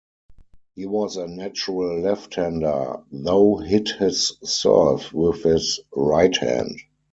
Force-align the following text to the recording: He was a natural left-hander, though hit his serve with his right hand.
He 0.73 0.87
was 0.87 1.17
a 1.17 1.27
natural 1.27 1.99
left-hander, 1.99 3.03
though 3.11 3.57
hit 3.57 3.89
his 3.89 4.35
serve 4.43 5.13
with 5.13 5.43
his 5.43 5.79
right 5.95 6.35
hand. 6.35 6.79